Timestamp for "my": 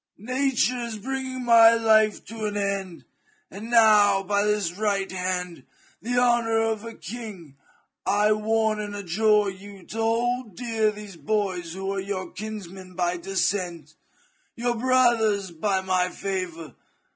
1.45-1.75, 15.81-16.09